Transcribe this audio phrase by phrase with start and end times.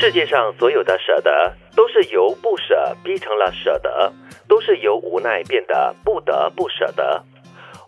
[0.00, 4.10] 世界上所有的舍得，都是由不舍逼成了舍得，
[4.48, 7.22] 都是由无奈变得不得不舍得。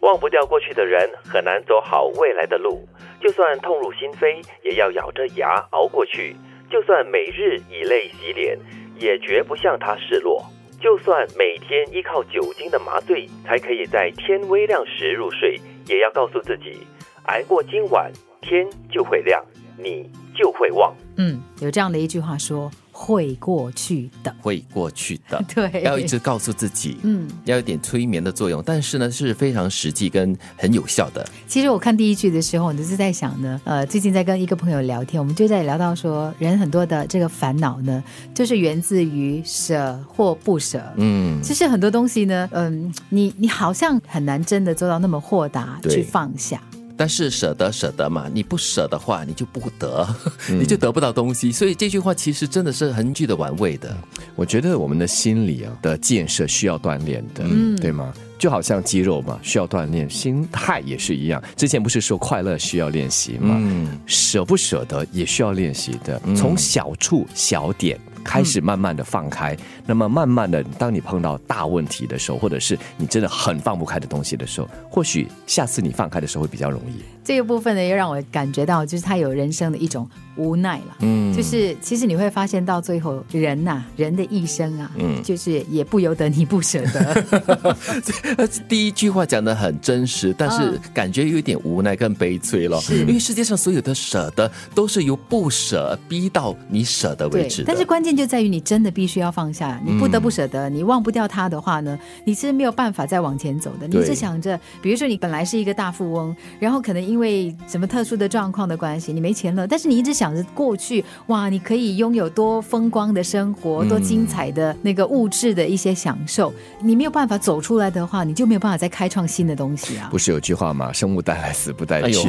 [0.02, 2.86] 忘不掉过去的人，很难走好未来的路。
[3.18, 6.36] 就算痛入心扉，也要咬着牙熬过去。
[6.70, 8.58] 就算每日以泪洗脸，
[8.98, 10.44] 也绝不向他示弱。
[10.82, 16.86] 就算每天依靠酒精的麻醉，才可以在天微亮时入睡，也要告诉自己，
[17.24, 19.42] 挨过今晚，天就会亮，
[19.78, 20.92] 你就会忘。
[21.16, 22.70] 嗯，有这样的一句话说。
[22.94, 31.26] 会过去的，会过去的， 对，要一直告诉自己，嗯，要有点催眠的作用，但是呢是非常实际跟很有效的。
[31.48, 38.04] 其实我看第一句的时候，我就是在想呢，呃，最近在跟一个朋友聊天，我们就在聊到说，人很多的这个烦恼呢，
[38.34, 40.80] 就是源自于舍或不舍。
[40.96, 46.62] 嗯，其实很多东西呢，嗯，你你好像很难真的做到那么豁达去放下。
[46.96, 50.06] 但是舍得舍得嘛，你不舍的话，你就不得，
[50.48, 51.50] 你就得不到东西。
[51.50, 53.96] 所以这句话其实真的是很具的玩味的。
[54.36, 58.12] 我觉得我们的心理啊的建设需要锻炼的，嗯，对吗？
[58.38, 61.40] 就好像肌肉嘛，需要锻炼，心态也是一样。
[61.54, 63.54] 之前不是说快乐需要练习吗？
[63.56, 67.98] 嗯，舍不舍得也需要练习的，从小处小点。
[68.24, 69.56] 开始慢慢的放开，
[69.86, 77.02] 那么慢慢的，当你碰到大问题的时候，或者是你真的很放不开的东西的时候，或许下次你放开的时候会比较容易。
[77.24, 80.96] 这个部分呢，又让我感觉到，就是他有人生的一种无奈了。
[81.00, 88.46] 嗯，就是其实你会发现到最后，人呐，人的一生啊，嗯，就是也不由得你不舍得。
[88.68, 92.80] 第一句话讲的很真实，但是感觉有点无奈跟悲催了。
[92.80, 97.62] 是，因为世界上所有的舍得，都是由不舍逼到你舍得为止。
[97.64, 103.86] 但是关键就在于你真的必须要放下，你不得不舍得，你忘不掉他的话呢，你是没有办法再往前走的。
[103.86, 107.02] 你是想着，比如说你本来是一个大富翁，然后可能。
[107.02, 116.50] 因为什么特殊的状况的关系，你没钱了，但是你一直想着过去，哇，你可以拥有多风光的生活，多精彩的那个物质的一些享受。
[116.80, 120.08] 你没有办法走出来的话，你就没有办法再开创新的东西啊。
[120.10, 120.90] 不是 有句话吗？
[120.90, 122.26] 生不带来，死不带去。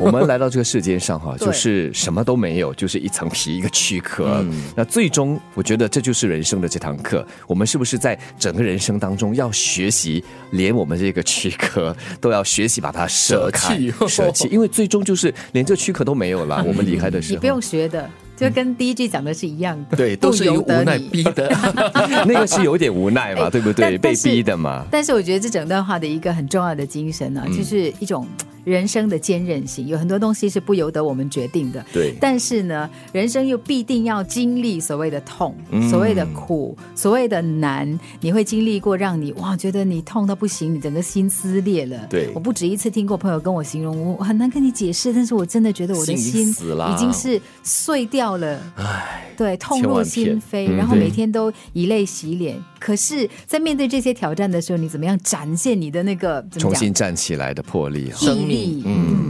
[0.00, 4.44] 我们来到这个世界上哈，就是什么都没有，就是一层皮，一个躯壳。
[4.74, 5.23] 那最终，
[5.54, 7.26] 我觉得这就是人生的这堂课。
[7.46, 13.92] 我们是不是在整个人生当中要学习，连我们这个躯壳都要学习把它舍弃？
[14.08, 18.08] 舍弃因为最终就是连这躯壳都没有了， 我们离开的时候，你不用学的。
[18.36, 21.48] 就跟第一句讲的是一样的， 对，都是由无奈逼的，
[22.26, 23.96] 那个是有点无奈嘛，对不对？
[23.96, 24.84] 被逼的嘛。
[24.90, 28.26] 但是我觉得这整段话的一个很重要的精神呢，就是一种
[28.64, 29.86] 人生的坚韧性。
[29.86, 32.14] 有很多东西是不由得我们决定的，对。
[32.20, 35.54] 但是呢，人生又必定要经历所谓的痛、
[35.90, 37.98] 所谓的苦、所谓的难。
[38.20, 42.06] 你会经历过让你哇，觉得你痛到不行，你整个心撕裂了。
[42.10, 48.24] 对，我不止一次听过朋友跟我形容，我很难跟你解释，但是我真的觉得我的心已经是碎掉。
[48.34, 52.60] 了，唉，对，痛入心扉，然后每天都以泪洗脸。
[52.80, 58.53] 可是，在面对这些挑战的时候，你怎么样展现你的那个重新站起来的魄力、生命？
[58.54, 59.23] 嗯嗯，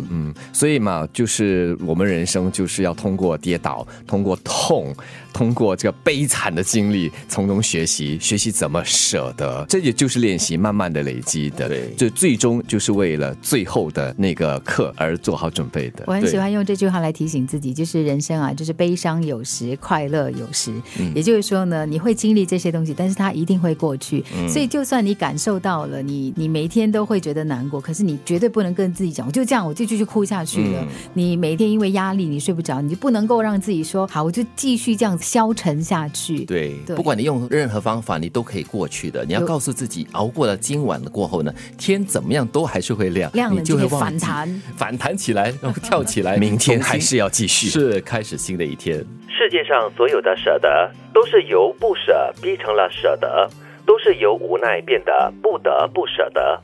[0.53, 4.95] 所以嘛，就是我们人生就是要通过跌倒，通过痛。
[5.35, 11.69] 通过这个悲惨的经历，从中学习，学习怎么舍得，这也就是练习，慢慢的累积的。
[11.69, 16.05] 对，就最终就是为了最后的那个课而做好准备的。
[16.07, 20.73] 我很喜欢用这句话来提醒自己，就是人生啊，就是悲伤有时，快乐有时。
[21.01, 24.25] 嗯，也就是说呢，你会经历这些东西，但是它一定会过去。
[24.39, 30.87] 嗯，所以就算你感受到了，你你每天都会觉得难过，可是你绝对不能跟自己讲，我就这样，我就继续哭下去了。
[31.13, 35.25] 你每天因为压力你睡不着，你就不能够让自己说好，我就继续这样子。
[35.25, 39.25] 消沉下去，对，不管你用任何方法，你都可以过去的。
[39.25, 48.99] 你要告诉自己，熬过了今晚的过后呢，天怎么样都还是会亮，亮了就会反弹，反弹起来，然后跳起来， 明天还是要继续，是开始新的一天。
[49.29, 53.51] 世界上所有的舍得，都是由不舍逼成了舍得，
[53.87, 56.61] 都是由无奈变得不得不舍得。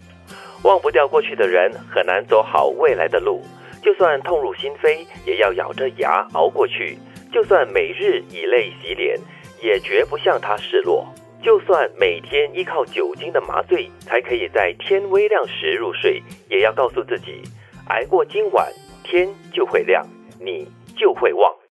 [0.63, 3.43] 忘不掉过去的人，很难走好未来的路。
[3.83, 6.99] 就算痛入心扉，也要咬着牙熬过去。
[7.33, 9.19] 就算每日以泪洗脸，
[9.63, 11.07] 也绝不向他示弱。
[11.43, 17.41] 就算每天依靠酒精的麻醉，才可以在天微亮时入睡，也要告诉自己，
[17.89, 18.71] 挨过今晚，
[19.03, 20.07] 天就会亮，
[20.39, 21.50] 你就会忘。